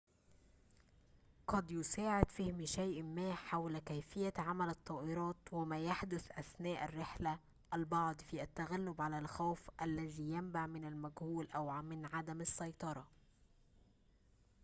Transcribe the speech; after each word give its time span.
قد 1.47 1.71
يساعد 1.71 2.29
فهم 2.29 2.65
شيء 2.65 3.03
ما 3.03 3.35
حول 3.35 3.79
كيفية 3.79 4.33
عمل 4.37 4.69
الطائرات 4.69 5.35
وما 5.51 5.79
يحدث 5.79 6.31
أثناء 6.31 6.85
الرحلة 6.85 7.39
البعض 7.73 8.19
في 8.21 8.41
التغلب 8.41 9.01
على 9.01 9.19
الخوف 9.19 9.69
الذي 9.81 10.31
ينبع 10.31 10.67
من 10.67 10.85
المجهول 10.85 11.47
أو 11.51 11.81
من 11.81 12.05
عدم 12.05 12.41
السيطرة 12.41 13.07